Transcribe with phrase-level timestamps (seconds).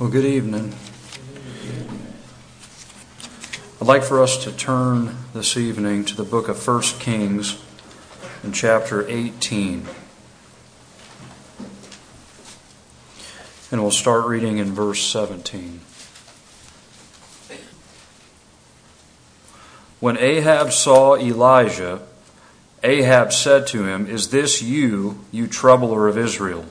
[0.00, 0.72] Well, good evening.
[3.82, 7.62] I'd like for us to turn this evening to the book of 1 Kings
[8.42, 9.86] in chapter 18.
[13.70, 15.82] And we'll start reading in verse 17.
[20.00, 22.00] When Ahab saw Elijah,
[22.82, 26.64] Ahab said to him, Is this you, you troubler of Israel?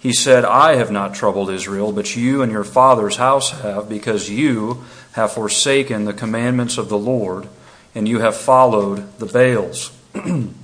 [0.00, 4.30] He said, I have not troubled Israel, but you and your father's house have, because
[4.30, 7.48] you have forsaken the commandments of the Lord,
[7.94, 9.90] and you have followed the Baals.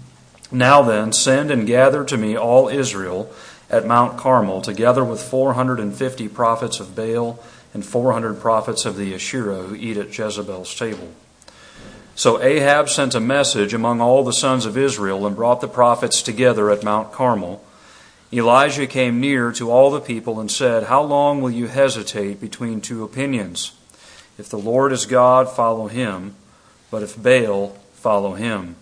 [0.52, 3.32] now then, send and gather to me all Israel
[3.68, 9.62] at Mount Carmel, together with 450 prophets of Baal and 400 prophets of the Asherah
[9.62, 11.10] who eat at Jezebel's table.
[12.14, 16.22] So Ahab sent a message among all the sons of Israel and brought the prophets
[16.22, 17.63] together at Mount Carmel.
[18.36, 22.80] Elijah came near to all the people and said, How long will you hesitate between
[22.80, 23.72] two opinions?
[24.36, 26.34] If the Lord is God, follow him,
[26.90, 28.74] but if Baal, follow him.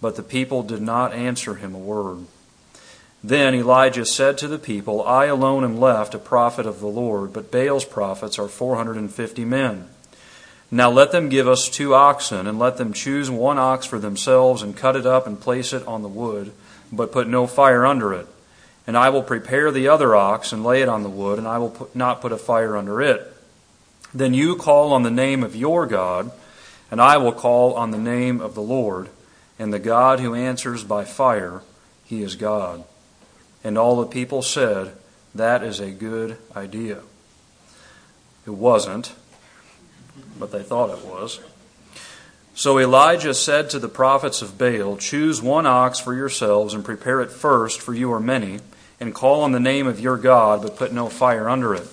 [0.00, 2.26] But the people did not answer him a word.
[3.22, 7.32] Then Elijah said to the people, I alone am left a prophet of the Lord,
[7.32, 9.88] but Baal's prophets are 450 men.
[10.72, 14.60] Now let them give us two oxen, and let them choose one ox for themselves,
[14.60, 16.50] and cut it up and place it on the wood,
[16.90, 18.26] but put no fire under it.
[18.86, 21.58] And I will prepare the other ox and lay it on the wood, and I
[21.58, 23.32] will put, not put a fire under it.
[24.12, 26.32] Then you call on the name of your God,
[26.90, 29.08] and I will call on the name of the Lord,
[29.58, 31.62] and the God who answers by fire,
[32.04, 32.84] he is God.
[33.64, 34.92] And all the people said,
[35.34, 37.00] That is a good idea.
[38.44, 39.14] It wasn't,
[40.38, 41.40] but they thought it was.
[42.54, 47.20] So Elijah said to the prophets of Baal, Choose one ox for yourselves, and prepare
[47.20, 48.60] it first, for you are many
[49.02, 51.88] and call on the name of your God, but put no fire under it.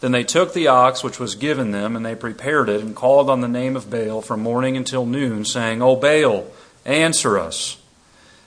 [0.00, 3.30] Then they took the ox which was given them, and they prepared it, and called
[3.30, 6.46] on the name of Baal from morning until noon, saying, O Baal,
[6.84, 7.80] answer us.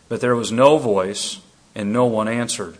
[0.09, 1.39] But there was no voice,
[1.73, 2.77] and no one answered.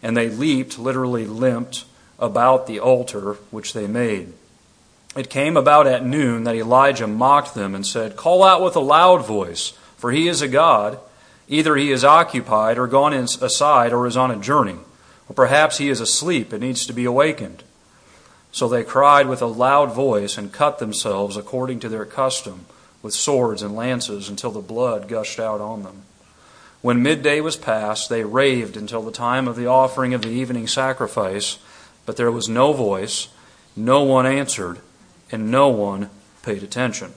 [0.00, 1.84] And they leaped, literally limped,
[2.18, 4.32] about the altar which they made.
[5.16, 8.80] It came about at noon that Elijah mocked them and said, Call out with a
[8.80, 10.98] loud voice, for he is a God.
[11.48, 14.78] Either he is occupied or gone aside or is on a journey,
[15.28, 17.64] or perhaps he is asleep and needs to be awakened.
[18.52, 22.66] So they cried with a loud voice and cut themselves according to their custom
[23.02, 26.02] with swords and lances until the blood gushed out on them.
[26.82, 30.66] When midday was past, they raved until the time of the offering of the evening
[30.66, 31.58] sacrifice,
[32.06, 33.28] but there was no voice,
[33.76, 34.78] no one answered,
[35.32, 36.10] and no one
[36.42, 37.12] paid attention.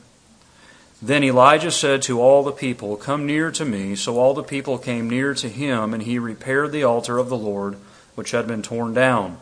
[1.01, 3.93] Then Elijah said to all the people, Come near to me.
[3.95, 7.37] So all the people came near to him, and he repaired the altar of the
[7.37, 7.75] Lord,
[8.15, 9.37] which had been torn down.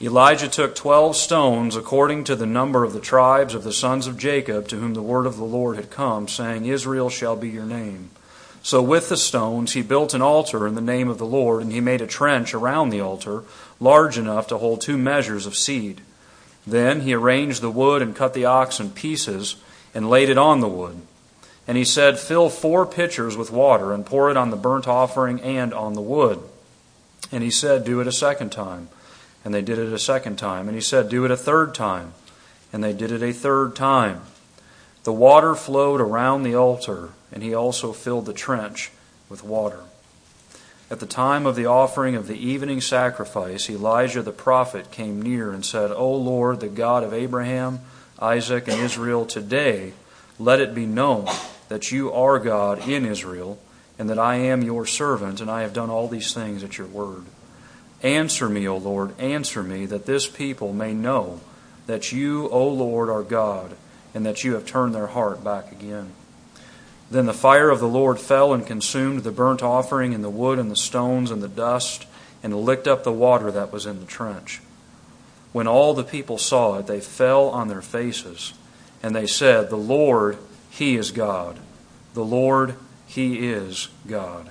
[0.00, 4.18] Elijah took twelve stones, according to the number of the tribes of the sons of
[4.18, 7.66] Jacob, to whom the word of the Lord had come, saying, Israel shall be your
[7.66, 8.10] name.
[8.62, 11.72] So with the stones he built an altar in the name of the Lord, and
[11.72, 13.44] he made a trench around the altar,
[13.80, 16.00] large enough to hold two measures of seed.
[16.66, 19.56] Then he arranged the wood and cut the ox in pieces
[19.94, 21.00] and laid it on the wood.
[21.68, 25.40] And he said, Fill four pitchers with water and pour it on the burnt offering
[25.40, 26.40] and on the wood.
[27.32, 28.88] And he said, Do it a second time.
[29.44, 30.68] And they did it a second time.
[30.68, 32.14] And he said, Do it a third time.
[32.72, 34.22] And they did it a third time.
[35.04, 38.90] The water flowed around the altar, and he also filled the trench
[39.28, 39.84] with water.
[40.88, 45.50] At the time of the offering of the evening sacrifice, Elijah the prophet came near
[45.50, 47.80] and said, O Lord, the God of Abraham,
[48.20, 49.94] Isaac, and Israel today,
[50.38, 51.26] let it be known
[51.68, 53.58] that you are God in Israel,
[53.98, 56.86] and that I am your servant, and I have done all these things at your
[56.86, 57.24] word.
[58.04, 61.40] Answer me, O Lord, answer me, that this people may know
[61.86, 63.74] that you, O Lord, are God,
[64.14, 66.12] and that you have turned their heart back again.
[67.10, 70.58] Then the fire of the Lord fell and consumed the burnt offering, and the wood,
[70.58, 72.06] and the stones, and the dust,
[72.42, 74.60] and licked up the water that was in the trench.
[75.52, 78.54] When all the people saw it, they fell on their faces,
[79.02, 80.38] and they said, The Lord,
[80.68, 81.58] He is God.
[82.14, 82.74] The Lord,
[83.06, 84.50] He is God.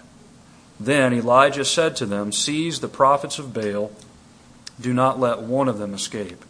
[0.79, 3.91] Then Elijah said to them, Seize the prophets of Baal,
[4.79, 6.43] do not let one of them escape.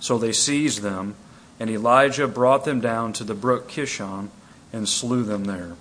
[0.00, 1.14] So they seized them,
[1.60, 4.30] and Elijah brought them down to the brook Kishon
[4.72, 5.76] and slew them there.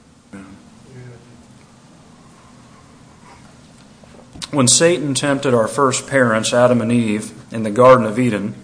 [4.52, 8.56] When Satan tempted our first parents, Adam and Eve, in the Garden of Eden,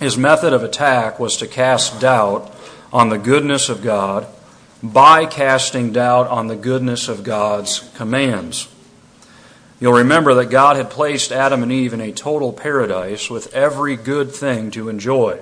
[0.00, 2.54] his method of attack was to cast doubt
[2.92, 4.26] on the goodness of God
[4.82, 8.68] by casting doubt on the goodness of God's commands.
[9.80, 13.96] You'll remember that God had placed Adam and Eve in a total paradise with every
[13.96, 15.40] good thing to enjoy.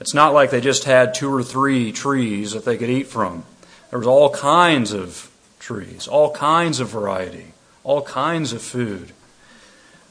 [0.00, 3.44] It's not like they just had two or three trees that they could eat from.
[3.90, 7.52] There was all kinds of trees, all kinds of variety,
[7.84, 9.12] all kinds of food,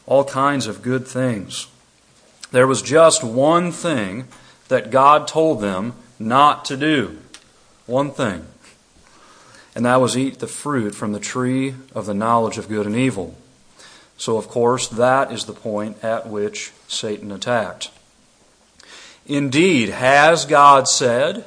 [0.05, 1.67] all kinds of good things.
[2.51, 4.27] There was just one thing
[4.67, 7.19] that God told them not to do.
[7.85, 8.45] One thing.
[9.75, 12.95] And that was eat the fruit from the tree of the knowledge of good and
[12.95, 13.35] evil.
[14.17, 17.91] So, of course, that is the point at which Satan attacked.
[19.27, 21.45] Indeed, has God said,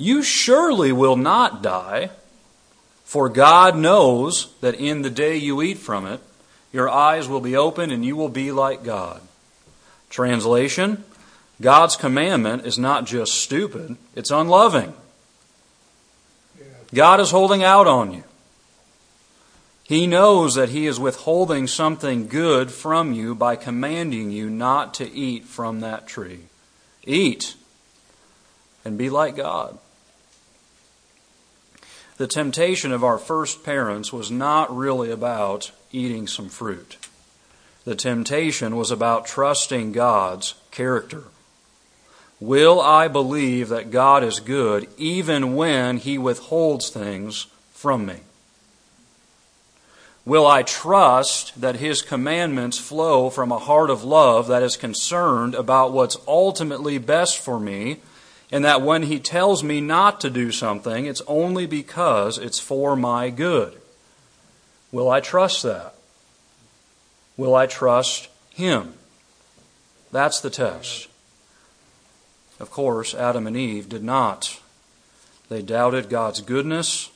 [0.00, 2.08] You surely will not die,
[3.04, 6.20] for God knows that in the day you eat from it,
[6.72, 9.20] your eyes will be opened and you will be like God.
[10.08, 11.04] Translation
[11.60, 14.94] God's commandment is not just stupid, it's unloving.
[16.94, 18.24] God is holding out on you.
[19.84, 25.12] He knows that He is withholding something good from you by commanding you not to
[25.12, 26.44] eat from that tree.
[27.04, 27.54] Eat
[28.82, 29.78] and be like God.
[32.20, 36.98] The temptation of our first parents was not really about eating some fruit.
[37.86, 41.22] The temptation was about trusting God's character.
[42.38, 48.16] Will I believe that God is good even when He withholds things from me?
[50.26, 55.54] Will I trust that His commandments flow from a heart of love that is concerned
[55.54, 58.00] about what's ultimately best for me,
[58.52, 62.96] and that when He tells me not to do something, it's only because it's for
[62.96, 63.80] my good?
[64.92, 65.94] Will I trust that?
[67.36, 68.94] Will I trust Him?
[70.12, 71.08] That's the test.
[72.58, 74.60] Of course, Adam and Eve did not.
[75.48, 77.10] They doubted God's goodness.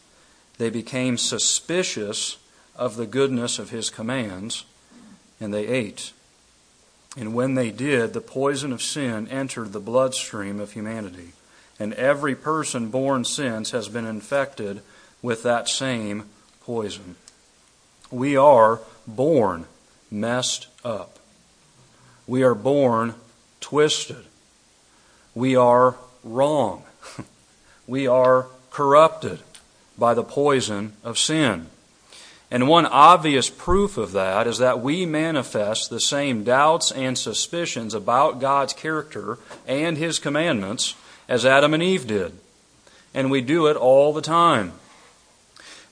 [0.59, 2.39] They became suspicious
[2.77, 4.65] of the goodness of his commands,
[5.41, 6.13] and they ate.
[7.17, 11.33] And when they did, the poison of sin entered the bloodstream of humanity.
[11.79, 14.83] And every person born since has been infected
[15.23, 16.25] with that same
[16.61, 17.17] poison.
[18.11, 19.67] We are born
[20.11, 21.19] messed up.
[22.27, 23.15] We are born
[23.61, 24.25] twisted.
[25.35, 26.85] We are wrong.
[27.87, 29.41] we are corrupted
[29.99, 31.67] by the poison of sin.
[32.55, 37.95] And one obvious proof of that is that we manifest the same doubts and suspicions
[37.95, 40.95] about God's character and His commandments
[41.29, 42.33] as Adam and Eve did.
[43.13, 44.71] And we do it all the time.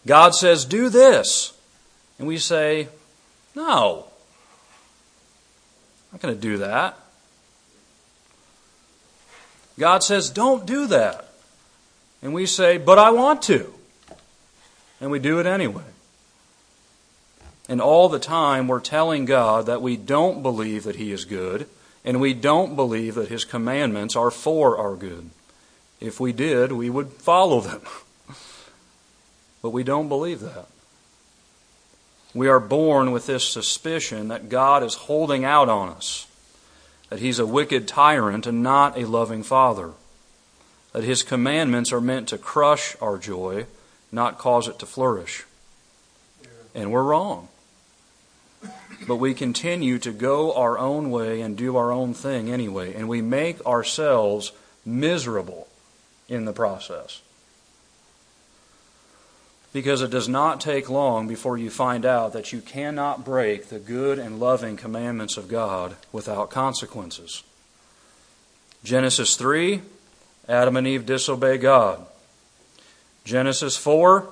[0.06, 1.53] God says, Do this.
[2.20, 2.87] And we say,
[3.56, 4.06] No.
[6.12, 6.97] I'm not going to do that.
[9.81, 11.29] God says, Don't do that.
[12.23, 13.75] And we say, But I want to.
[15.00, 15.82] And we do it anyway.
[17.72, 21.66] And all the time, we're telling God that we don't believe that He is good,
[22.04, 25.30] and we don't believe that His commandments are for our good.
[25.98, 27.80] If we did, we would follow them.
[29.62, 30.66] but we don't believe that.
[32.34, 36.26] We are born with this suspicion that God is holding out on us,
[37.08, 39.92] that He's a wicked tyrant and not a loving Father,
[40.92, 43.64] that His commandments are meant to crush our joy,
[44.12, 45.46] not cause it to flourish.
[46.74, 47.48] And we're wrong
[49.06, 53.08] but we continue to go our own way and do our own thing anyway, and
[53.08, 54.52] we make ourselves
[54.84, 55.69] miserable
[56.28, 57.20] in the process.
[59.72, 63.78] Because it does not take long before you find out that you cannot break the
[63.78, 67.42] good and loving commandments of God without consequences.
[68.84, 69.81] Genesis 3,
[70.48, 72.04] Adam and Eve disobey God.
[73.24, 74.28] Genesis 4,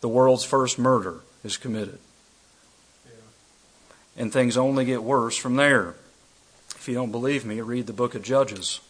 [0.00, 1.98] the world's first murder is committed
[4.20, 5.94] and things only get worse from there.
[6.76, 8.80] If you don't believe me, read the book of Judges.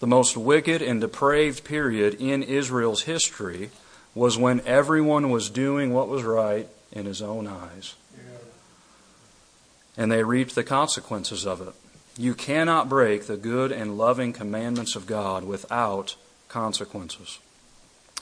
[0.00, 3.68] The most wicked and depraved period in Israel's history
[4.14, 7.94] was when everyone was doing what was right in his own eyes.
[9.98, 11.74] And they reaped the consequences of it.
[12.16, 16.16] You cannot break the good and loving commandments of God without
[16.48, 17.38] consequences.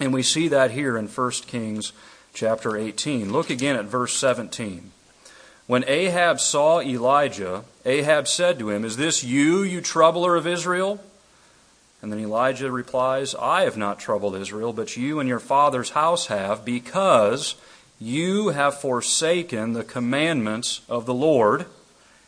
[0.01, 1.93] And we see that here in 1 Kings
[2.35, 3.31] chapter 18.
[3.31, 4.91] Look again at verse 17.
[5.67, 11.01] When Ahab saw Elijah, Ahab said to him, Is this you, you troubler of Israel?
[12.01, 16.27] And then Elijah replies, I have not troubled Israel, but you and your father's house
[16.27, 17.57] have, because
[17.99, 21.67] you have forsaken the commandments of the Lord,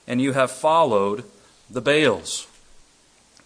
[0.06, 1.24] and you have followed
[1.70, 2.48] the Baals.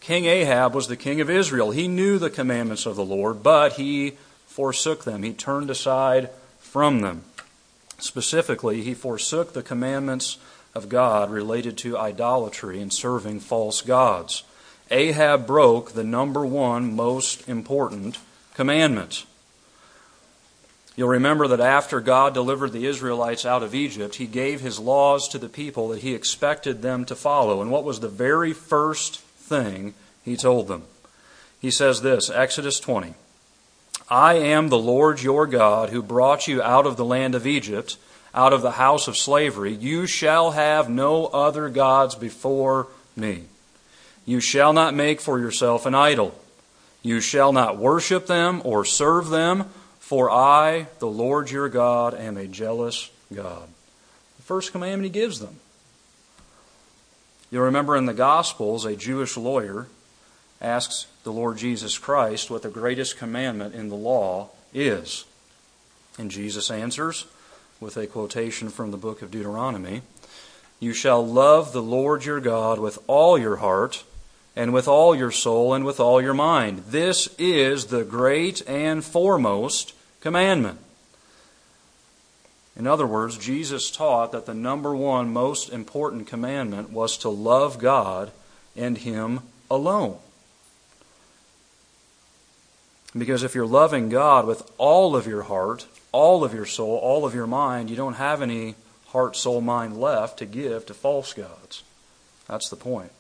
[0.01, 1.71] King Ahab was the king of Israel.
[1.71, 4.13] He knew the commandments of the Lord, but he
[4.47, 5.23] forsook them.
[5.23, 6.31] He turned aside
[6.61, 7.25] from them.
[8.03, 10.37] Specifically, he forsook the commandments
[10.75, 14.43] of God related to idolatry and serving false gods.
[14.91, 18.19] Ahab broke the number one most important
[18.55, 19.25] commandment.
[20.97, 25.29] You'll remember that after God delivered the Israelites out of Egypt, he gave his laws
[25.29, 27.63] to the people that he expected them to follow.
[27.63, 29.95] And what was the very first thing
[30.25, 30.83] he told them?
[31.61, 33.15] He says this Exodus 20
[34.13, 37.97] I am the Lord your God who brought you out of the land of Egypt,
[38.35, 39.73] out of the house of slavery.
[39.73, 43.45] You shall have no other gods before me.
[44.27, 46.39] You shall not make for yourself an idol.
[47.03, 52.37] You shall not worship them or serve them, for I, the Lord your God, am
[52.37, 53.67] a jealous God.
[54.37, 55.57] The first commandment he gives them.
[57.51, 59.87] You'll remember in the Gospels, a Jewish lawyer
[60.61, 65.25] asks the Lord Jesus Christ what the greatest commandment in the law is.
[66.19, 67.27] And Jesus answers
[67.81, 70.03] with a quotation from the book of Deuteronomy
[70.81, 74.05] You shall love the Lord your God with all your heart,
[74.55, 76.85] and with all your soul, and with all your mind.
[76.89, 80.79] This is the great and foremost commandment.
[82.77, 87.79] In other words, Jesus taught that the number one most important commandment was to love
[87.79, 88.31] God
[88.77, 90.19] and Him alone.
[93.17, 97.27] Because if you're loving God with all of your heart, all of your soul, all
[97.27, 98.75] of your mind, you don't have any
[99.09, 101.83] heart, soul, mind left to give to false gods.
[102.49, 103.13] That's the point.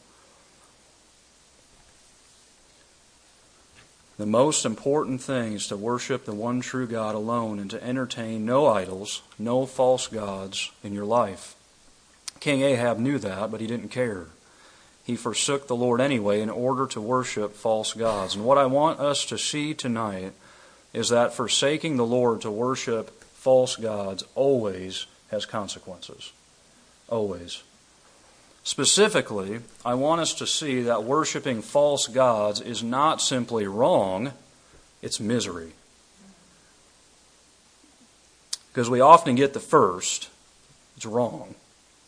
[4.18, 8.46] The most important thing is to worship the one true God alone and to entertain
[8.46, 11.54] no idols, no false gods in your life.
[12.38, 14.26] King Ahab knew that, but he didn't care
[15.04, 18.35] he forsook the Lord anyway in order to worship false gods.
[18.35, 20.32] And what I want us to see tonight
[20.92, 26.32] is that forsaking the Lord to worship false gods always has consequences.
[27.09, 27.62] Always.
[28.62, 34.32] Specifically, I want us to see that worshiping false gods is not simply wrong,
[35.00, 35.73] it's misery.
[38.73, 40.28] Because we often get the first,
[40.97, 41.56] it's wrong,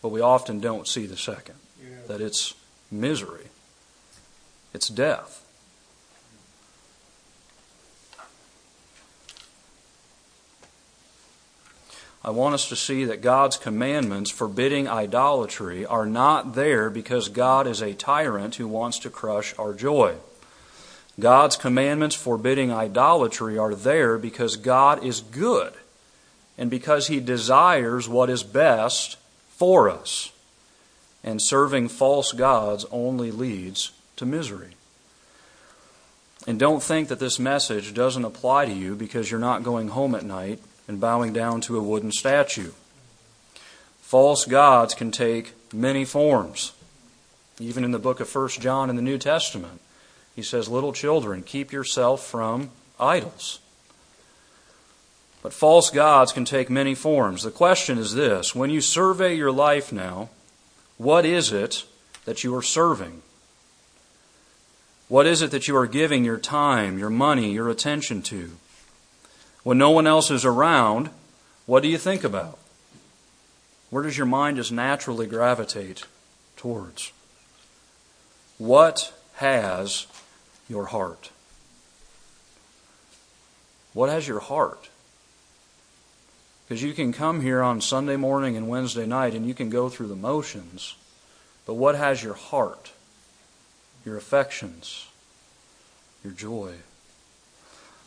[0.01, 1.97] but we often don't see the second, yeah.
[2.07, 2.55] that it's
[3.01, 3.49] misery,
[4.73, 5.45] it's death.
[12.25, 17.67] I want us to see that God's commandments forbidding idolatry are not there because God
[17.67, 20.15] is a tyrant who wants to crush our joy.
[21.21, 25.75] God's commandments forbidding idolatry are there because God is good
[26.57, 29.19] and because He desires what is best
[29.51, 30.33] for us
[31.25, 34.77] and serving false gods only leads to misery.
[36.47, 40.15] And don't think that this message doesn't apply to you because you're not going home
[40.15, 42.73] at night and bowing down to a wooden statue.
[44.03, 46.73] False gods can take many forms.
[47.59, 49.81] Even in the book of 1 John in the New Testament,
[50.37, 53.61] he says, Little children, keep yourself from idols.
[55.43, 57.43] But false gods can take many forms.
[57.43, 60.29] The question is this when you survey your life now,
[60.99, 61.85] what is it
[62.25, 63.23] that you are serving?
[65.09, 68.53] What is it that you are giving your time, your money, your attention to?
[69.63, 71.11] When no one else is around,
[71.67, 72.59] what do you think about?
[73.91, 76.05] Where does your mind just naturally gravitate
[76.57, 77.13] towards?
[78.59, 80.07] What has
[80.69, 81.31] your heart?
[83.93, 84.89] What has your heart?
[86.67, 89.89] Because you can come here on Sunday morning and Wednesday night and you can go
[89.89, 90.95] through the motions,
[91.67, 92.93] but what has your heart,
[94.05, 95.09] your affections,
[96.23, 96.75] your joy?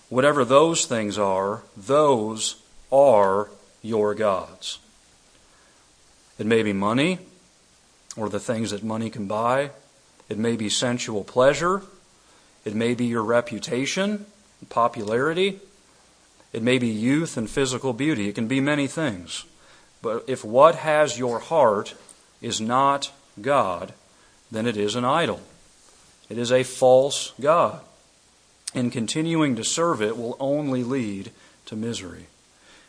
[0.10, 2.62] Whatever those things are, those
[2.92, 3.50] are
[3.84, 4.80] your gods.
[6.40, 7.20] It may be money
[8.16, 9.72] or the things that money can buy.
[10.30, 11.84] It may be sensual pleasure.
[12.66, 14.26] It may be your reputation,
[14.70, 15.60] popularity.
[16.54, 18.30] It may be youth and physical beauty.
[18.30, 19.46] It can be many things.
[20.01, 21.96] But if what has your heart
[22.42, 23.12] is not
[23.42, 23.94] God,
[24.51, 25.42] then it is an idol.
[26.30, 27.82] It is a false God.
[28.74, 31.32] And continuing to serve it will only lead
[31.66, 32.27] to misery.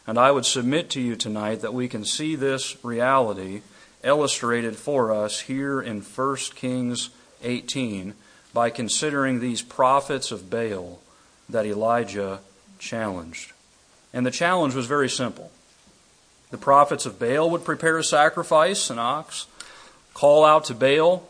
[0.07, 3.63] And I would submit to you tonight that we can see this reality
[4.03, 7.11] illustrated for us here in 1 Kings
[7.43, 8.15] 18
[8.55, 11.01] by considering these prophets of Baal
[11.49, 12.41] that Elijah
[12.79, 13.53] challenged.
[14.13, 15.51] And the challenge was very simple.
[16.51, 19.47] The prophets of Baal would prepare a sacrifice, an ox,
[20.15, 21.29] call out to Baal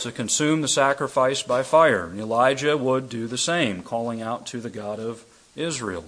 [0.00, 2.06] to consume the sacrifice by fire.
[2.06, 6.04] And Elijah would do the same, calling out to the God of Israel.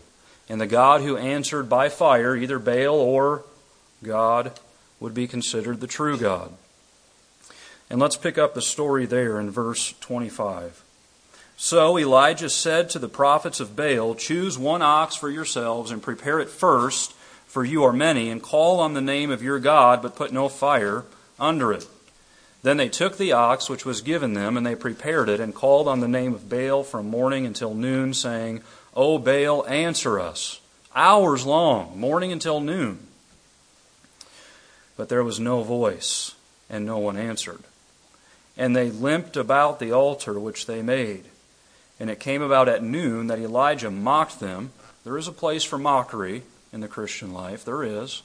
[0.48, 3.44] And the God who answered by fire, either Baal or
[4.02, 4.58] God,
[5.00, 6.52] would be considered the true God.
[7.90, 10.83] And let's pick up the story there in verse 25.
[11.56, 16.40] So Elijah said to the prophets of Baal, Choose one ox for yourselves and prepare
[16.40, 17.12] it first,
[17.46, 20.48] for you are many, and call on the name of your God, but put no
[20.48, 21.04] fire
[21.38, 21.86] under it.
[22.62, 25.86] Then they took the ox which was given them, and they prepared it, and called
[25.86, 28.62] on the name of Baal from morning until noon, saying,
[28.94, 30.60] O Baal, answer us.
[30.94, 33.06] Hours long, morning until noon.
[34.96, 36.34] But there was no voice,
[36.70, 37.62] and no one answered.
[38.56, 41.24] And they limped about the altar which they made.
[42.00, 44.72] And it came about at noon that Elijah mocked them.
[45.04, 48.22] There is a place for mockery in the Christian life, there is.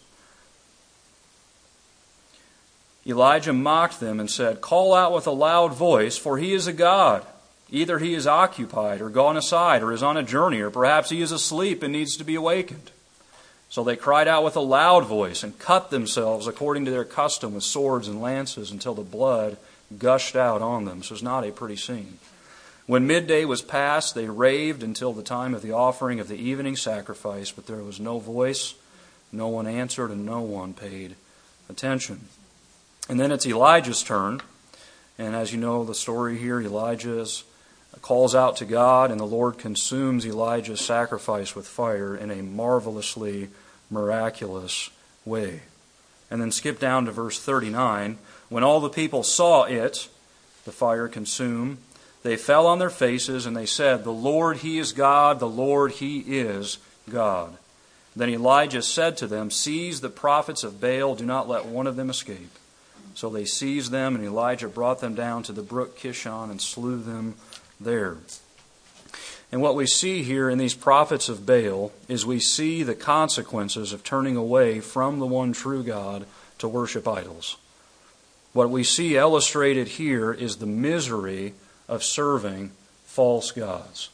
[3.06, 6.74] Elijah mocked them and said, Call out with a loud voice, for he is a
[6.74, 7.26] God.
[7.72, 11.22] Either he is occupied or gone aside or is on a journey, or perhaps he
[11.22, 12.92] is asleep and needs to be awakened.
[13.70, 17.54] So they cried out with a loud voice and cut themselves according to their custom
[17.54, 19.58] with swords and lances until the blood
[19.98, 21.04] gushed out on them.
[21.04, 22.18] So it's not a pretty scene.
[22.90, 26.76] When midday was past, they raved until the time of the offering of the evening
[26.76, 28.74] sacrifice, but there was no voice,
[29.32, 31.14] no one answered, and no one paid
[31.70, 32.22] attention.
[33.08, 34.42] And then it's Elijah's turn.
[35.20, 37.28] And as you know the story here, Elijah
[38.02, 43.50] calls out to God, and the Lord consumes Elijah's sacrifice with fire in a marvelously
[43.92, 44.90] miraculous
[45.26, 45.62] way.
[46.32, 48.18] And then skip down to verse 39.
[48.50, 50.10] When all the people saw it,
[50.66, 51.78] the fire consume,
[52.24, 55.94] they fell on their faces and they said, The Lord, He is God, the Lord,
[55.94, 56.78] He is
[57.10, 57.58] God.
[58.16, 61.96] Then Elijah said to them, Seize the prophets of Baal, do not let one of
[61.96, 62.58] them escape.
[63.16, 67.02] So they seized them, and Elijah brought them down to the brook Kishon and slew
[67.02, 67.36] them
[67.80, 68.18] there.
[69.52, 73.94] And what we see here in these prophets of Baal is we see the consequences
[73.94, 76.26] of turning away from the one true God
[76.60, 77.58] to worship idols.
[78.54, 81.54] What we see illustrated here is the misery
[81.90, 82.72] of serving
[83.04, 84.10] false gods.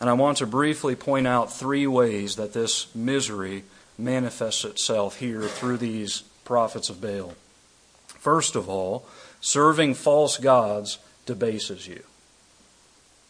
[0.00, 3.64] And I want to briefly point out three ways that this misery
[3.96, 7.34] manifests itself here through these prophets of Baal.
[8.08, 9.06] First of all,
[9.40, 12.02] serving false gods debases you,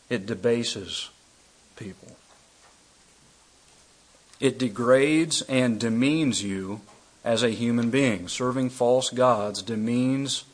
[0.09, 1.11] it debases
[1.77, 2.17] people.
[4.41, 6.81] It degrades and demeans you
[7.25, 8.29] as a human being.
[8.29, 10.45] Serving false gods demeans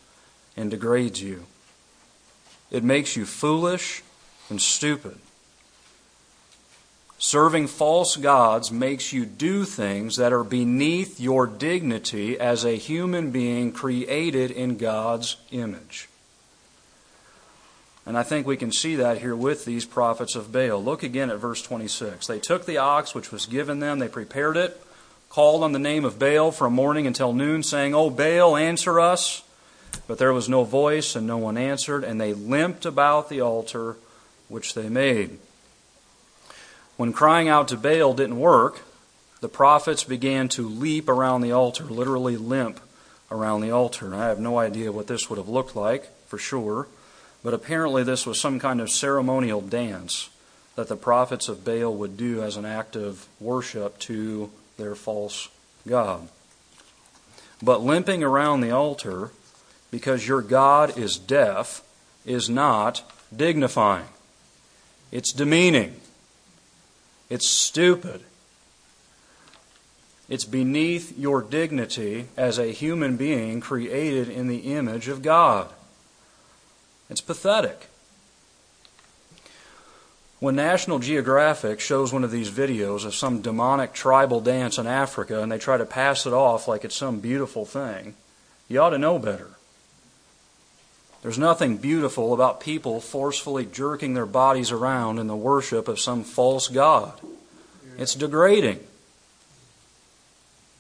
[0.57, 1.47] and degrades you.
[2.71, 4.03] It makes you foolish
[4.49, 5.19] and stupid.
[7.19, 13.31] Serving false gods makes you do things that are beneath your dignity as a human
[13.31, 16.09] being created in God's image.
[18.07, 20.83] And I think we can see that here with these prophets of Baal.
[20.83, 22.27] Look again at verse 26.
[22.27, 24.83] They took the ox which was given them, they prepared it,
[25.29, 29.43] called on the name of Baal from morning until noon, saying, O Baal, answer us.
[30.07, 33.97] But there was no voice, and no one answered, and they limped about the altar
[34.49, 35.39] which they made.
[36.97, 38.83] When crying out to Baal didn't work,
[39.41, 42.81] the prophets began to leap around the altar, literally limp
[43.31, 44.15] around the altar.
[44.15, 46.89] I have no idea what this would have looked like, for sure,
[47.43, 50.29] but apparently this was some kind of ceremonial dance
[50.77, 55.49] that the prophets of Baal would do as an act of worship to their false
[55.87, 56.29] God.
[57.63, 59.31] But limping around the altar
[59.91, 61.83] because your God is deaf
[62.25, 63.03] is not
[63.35, 64.09] dignifying.
[65.11, 66.01] It's demeaning.
[67.29, 68.23] It's stupid.
[70.29, 75.69] It's beneath your dignity as a human being created in the image of God.
[77.09, 77.89] It's pathetic.
[80.39, 85.43] When National Geographic shows one of these videos of some demonic tribal dance in Africa
[85.43, 88.15] and they try to pass it off like it's some beautiful thing,
[88.69, 89.51] you ought to know better.
[91.23, 96.25] There's nothing beautiful about people forcefully jerking their bodies around in the worship of some
[96.25, 97.21] false god.
[97.99, 98.81] It's degrading,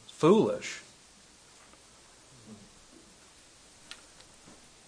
[0.08, 0.80] foolish.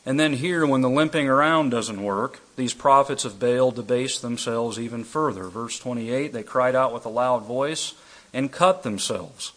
[0.05, 4.79] And then here, when the limping around doesn't work, these prophets of Baal debase themselves
[4.79, 5.45] even further.
[5.45, 7.95] Verse 28 they cried out with a loud voice
[8.33, 9.53] and cut themselves,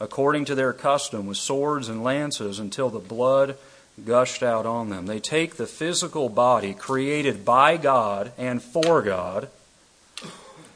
[0.00, 3.56] according to their custom, with swords and lances until the blood
[4.02, 5.06] gushed out on them.
[5.06, 9.48] They take the physical body created by God and for God,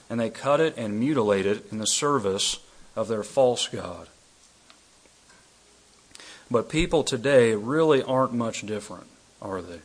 [0.09, 2.61] and they cut it and mutilate it in the service
[2.95, 4.09] of their false God.
[6.51, 9.07] But people today really aren't much different,
[9.43, 9.81] are they?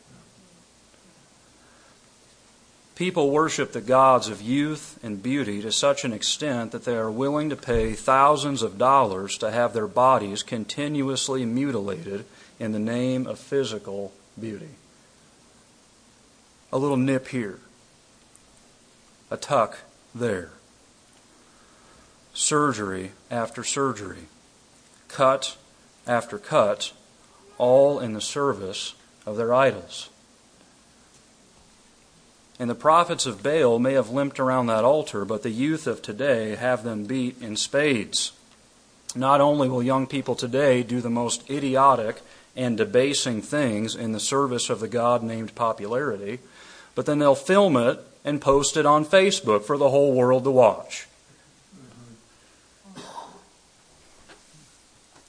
[2.96, 7.10] People worship the gods of youth and beauty to such an extent that they are
[7.10, 12.24] willing to pay thousands of dollars to have their bodies continuously mutilated
[12.64, 14.70] in the name of physical beauty.
[16.72, 17.60] A little nip here,
[19.30, 19.80] a tuck
[20.16, 20.52] there.
[22.34, 24.28] Surgery after surgery,
[25.10, 25.58] cut
[26.08, 26.94] after cut,
[27.58, 28.94] all in the service
[29.26, 30.10] of their idols.
[32.60, 36.02] And the prophets of Baal may have limped around that altar, but the youth of
[36.02, 38.32] today have them beat in spades.
[39.18, 42.22] Not only will young people today do the most idiotic
[42.56, 46.40] and debasing things in the service of the God named popularity,
[46.96, 50.52] but then they'll film it and post it on Facebook for the whole world to
[50.52, 51.08] watch.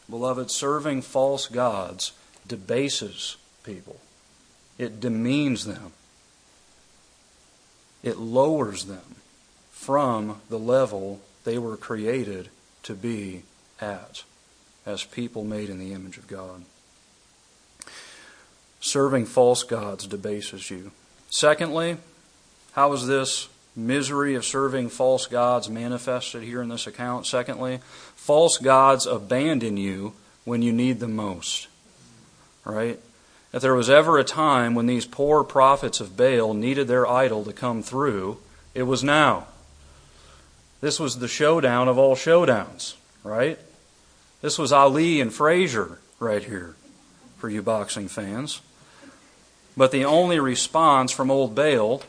[0.09, 2.13] Beloved, serving false gods
[2.47, 3.97] debases people,
[4.79, 5.93] it demeans them,
[8.03, 9.17] it lowers them
[9.71, 12.49] from the level they were created
[12.83, 13.43] to be
[13.81, 14.23] at
[14.87, 16.65] as people made in the image of God.
[18.85, 20.93] Serving false gods debases you.
[21.31, 21.97] Secondly,
[22.73, 27.27] how is this misery of serving false gods manifested here in this account?
[27.27, 27.81] Secondly,
[28.15, 30.13] false gods abandon you
[30.45, 31.67] when you need them most.
[32.63, 33.01] Right?
[33.55, 37.43] If there was ever a time when these poor prophets of Baal needed their idol
[37.45, 38.37] to come through,
[38.75, 39.47] it was now.
[40.83, 43.59] This was the showdown of all showdowns, right?
[44.43, 46.77] This was Ali and Frazier right here
[47.39, 48.61] for you boxing fans.
[49.77, 52.03] But the only response from old Baal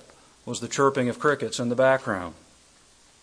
[0.45, 2.35] was the chirping of crickets in the background.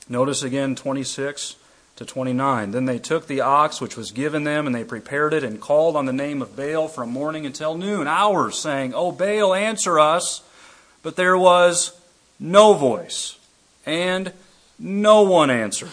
[0.09, 1.57] Notice again 26
[1.97, 2.73] to 29.
[2.73, 5.95] Then they took the ox which was given them, and they prepared it, and called
[5.95, 10.43] on the name of Baal from morning until noon, hours, saying, O Baal, answer us.
[11.03, 11.93] But there was
[12.41, 13.39] no voice,
[13.87, 14.33] and
[14.79, 15.91] no one answered.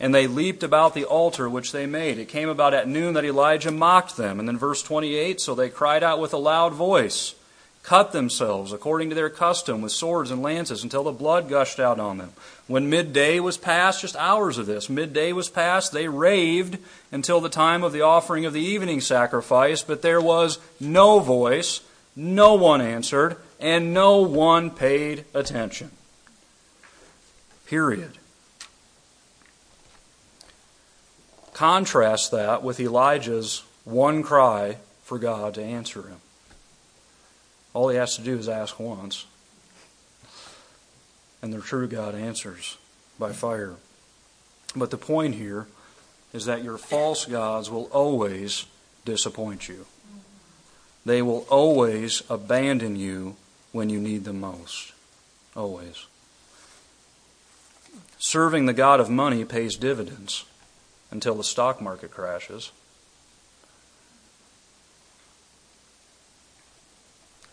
[0.00, 2.18] And they leaped about the altar which they made.
[2.18, 4.38] It came about at noon that Elijah mocked them.
[4.38, 7.34] And then verse 28 So they cried out with a loud voice
[7.84, 12.00] cut themselves according to their custom with swords and lances until the blood gushed out
[12.00, 12.32] on them.
[12.66, 16.78] When midday was past, just hours of this, midday was past, they raved
[17.12, 21.82] until the time of the offering of the evening sacrifice, but there was no voice,
[22.16, 25.90] no one answered, and no one paid attention.
[27.66, 28.12] Period.
[31.52, 36.20] Contrast that with Elijah's one cry for God to answer him.
[37.74, 39.26] All he has to do is ask once.
[41.42, 42.78] And the true God answers
[43.18, 43.74] by fire.
[44.74, 45.66] But the point here
[46.32, 48.64] is that your false gods will always
[49.04, 49.86] disappoint you.
[51.04, 53.36] They will always abandon you
[53.72, 54.92] when you need them most.
[55.54, 56.06] Always.
[58.18, 60.44] Serving the God of money pays dividends
[61.10, 62.72] until the stock market crashes.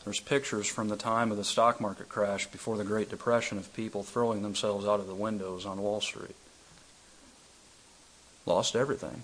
[0.04, 3.74] There's pictures from the time of the stock market crash before the Great Depression of
[3.74, 6.36] people throwing themselves out of the windows on Wall Street.
[8.46, 9.24] Lost everything.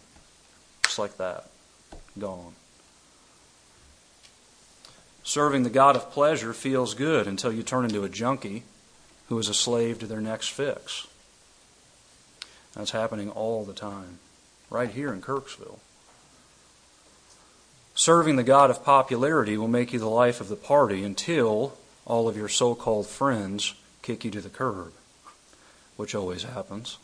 [0.83, 1.49] Just like that.
[2.19, 2.53] Gone.
[5.23, 8.63] Serving the God of pleasure feels good until you turn into a junkie
[9.27, 11.07] who is a slave to their next fix.
[12.75, 14.19] That's happening all the time,
[14.69, 15.79] right here in Kirksville.
[18.07, 22.29] Serving the God of popularity will make you the life of the party until all
[22.29, 24.93] of your so called friends kick you to the curb,
[25.97, 26.99] which always happens.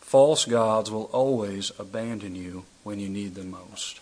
[0.00, 3.98] False gods will always abandon you when you need them most.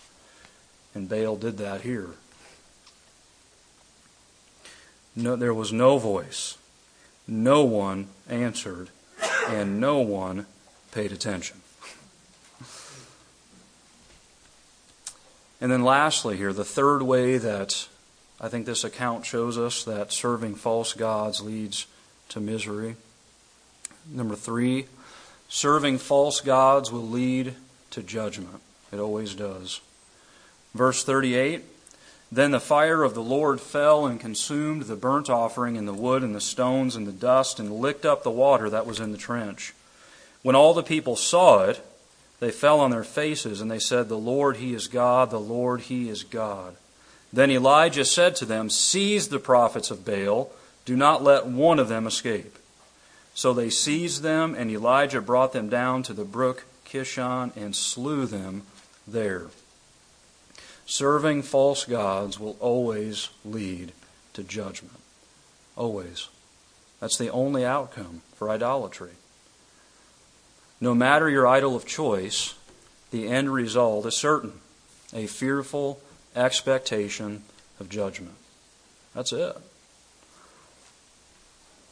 [0.94, 2.10] And Baal did that here.
[5.16, 6.58] No, there was no voice,
[7.26, 8.90] no one answered,
[9.48, 10.44] and no one
[10.92, 11.62] paid attention.
[15.60, 17.88] And then, lastly, here, the third way that
[18.40, 21.86] I think this account shows us that serving false gods leads
[22.30, 22.96] to misery.
[24.10, 24.86] Number three,
[25.48, 27.54] serving false gods will lead
[27.90, 28.60] to judgment.
[28.92, 29.80] It always does.
[30.74, 31.62] Verse 38
[32.30, 36.22] Then the fire of the Lord fell and consumed the burnt offering and the wood
[36.22, 39.18] and the stones and the dust and licked up the water that was in the
[39.18, 39.72] trench.
[40.42, 41.84] When all the people saw it,
[42.38, 45.82] they fell on their faces and they said, The Lord, He is God, the Lord,
[45.82, 46.76] He is God.
[47.32, 50.50] Then Elijah said to them, Seize the prophets of Baal,
[50.84, 52.58] do not let one of them escape.
[53.34, 58.26] So they seized them, and Elijah brought them down to the brook Kishon and slew
[58.26, 58.62] them
[59.06, 59.48] there.
[60.86, 63.92] Serving false gods will always lead
[64.34, 64.96] to judgment.
[65.76, 66.28] Always.
[67.00, 69.12] That's the only outcome for idolatry.
[70.80, 72.54] No matter your idol of choice,
[73.10, 74.60] the end result is certain
[75.12, 76.00] a fearful
[76.34, 77.42] expectation
[77.80, 78.34] of judgment.
[79.14, 79.56] That's it.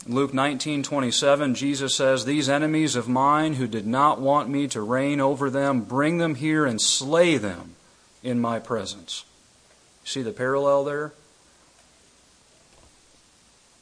[0.06, 5.18] Luke 19:27 Jesus says, "These enemies of mine who did not want me to reign
[5.18, 7.76] over them, bring them here and slay them
[8.22, 9.24] in my presence."
[10.04, 11.14] See the parallel there?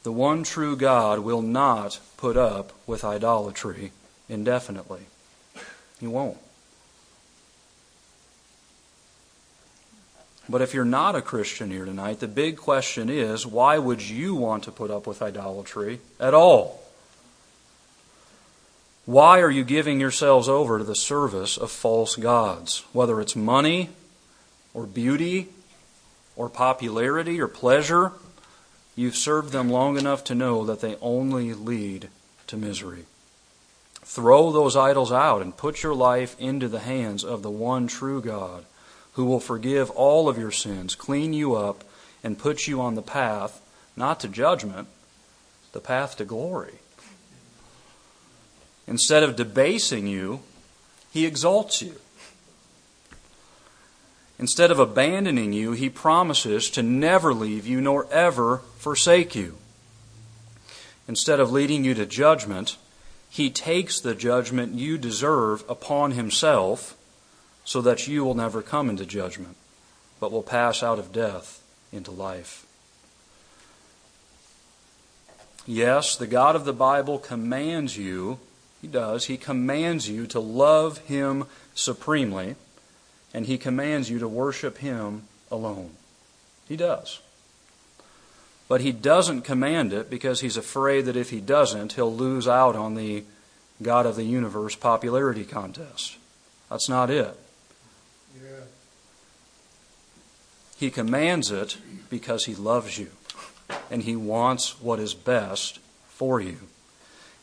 [0.03, 3.91] The one true God will not put up with idolatry
[4.29, 5.01] indefinitely.
[5.99, 6.37] He won't.
[10.49, 14.35] But if you're not a Christian here tonight, the big question is why would you
[14.35, 16.81] want to put up with idolatry at all?
[19.05, 22.83] Why are you giving yourselves over to the service of false gods?
[22.93, 23.89] Whether it's money
[24.73, 25.49] or beauty
[26.35, 28.11] or popularity or pleasure,
[28.95, 32.09] you've served them long enough to know that they only lead
[32.47, 33.05] to misery.
[34.03, 38.21] Throw those idols out and put your life into the hands of the one true
[38.21, 38.65] God
[39.13, 41.83] who will forgive all of your sins, clean you up,
[42.23, 43.61] and put you on the path,
[43.95, 44.87] not to judgment,
[45.71, 46.79] the path to glory.
[48.87, 50.41] Instead of debasing you,
[51.11, 51.95] he exalts you.
[54.39, 59.57] Instead of abandoning you, he promises to never leave you nor ever forsake you.
[61.07, 62.77] Instead of leading you to judgment,
[63.33, 66.95] he takes the judgment you deserve upon himself
[67.65, 69.55] so that you will never come into judgment,
[70.19, 72.67] but will pass out of death into life.
[75.65, 78.37] Yes, the God of the Bible commands you,
[78.79, 82.55] He does, He commands you to love Him supremely,
[83.33, 85.89] and He commands you to worship Him alone.
[86.67, 87.19] He does.
[88.73, 92.75] But He doesn't command it because He's afraid that if He doesn't, He'll lose out
[92.75, 93.23] on the
[93.83, 96.17] God of the universe popularity contest.
[96.71, 97.37] That's not it.
[100.75, 101.77] He commands it
[102.09, 103.11] because He loves you
[103.91, 106.57] and He wants what is best for you.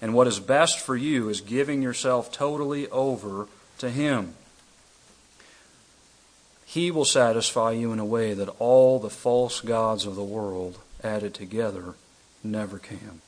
[0.02, 3.46] And what is best for you is giving yourself totally over
[3.78, 4.34] to Him.
[6.66, 10.76] He will satisfy you in a way that all the false gods of the world
[11.04, 11.94] added together
[12.42, 13.20] never can.